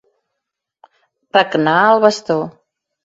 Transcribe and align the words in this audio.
Regnar 1.37 1.77
el 1.93 2.03
bastó. 2.07 2.39